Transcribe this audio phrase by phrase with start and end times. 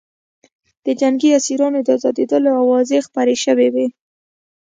[0.85, 3.87] د جنګي اسیرانو د ازادېدلو اوازې خپرې شوې وې